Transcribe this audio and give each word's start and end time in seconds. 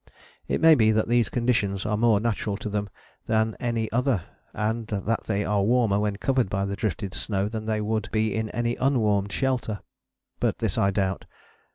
It 0.47 0.61
may 0.61 0.73
be 0.73 0.89
that 0.93 1.07
these 1.09 1.29
conditions 1.29 1.85
are 1.85 1.95
more 1.95 2.19
natural 2.19 2.57
to 2.57 2.69
them 2.69 2.89
than 3.27 3.55
any 3.59 3.87
other, 3.91 4.23
and 4.51 4.87
that 4.87 5.25
they 5.25 5.45
are 5.45 5.61
warmer 5.61 5.99
when 5.99 6.15
covered 6.15 6.49
by 6.49 6.65
the 6.65 6.75
drifted 6.75 7.13
snow 7.13 7.47
than 7.47 7.65
they 7.65 7.81
would 7.81 8.09
be 8.11 8.33
in 8.33 8.49
any 8.49 8.75
unwarmed 8.77 9.31
shelter: 9.31 9.81
but 10.39 10.57
this 10.57 10.75
I 10.75 10.89
doubt. 10.89 11.25